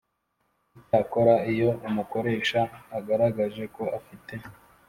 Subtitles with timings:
[0.79, 2.59] Icyakora iyo umukoresha
[2.97, 4.33] agaragaje ko afite